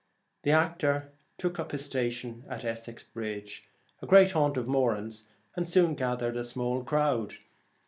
The 0.41 0.49
actor 0.49 1.11
took 1.37 1.59
up 1.59 1.73
his 1.73 1.85
station 1.85 2.43
at 2.49 2.65
Essex 2.65 3.03
Bridge, 3.03 3.65
a 4.01 4.07
great 4.07 4.31
haunt 4.31 4.57
of 4.57 4.67
Moran's, 4.67 5.29
and 5.55 5.69
soon 5.69 5.93
gathered 5.93 6.37
a 6.37 6.43
small 6.43 6.83
crowd. 6.83 7.33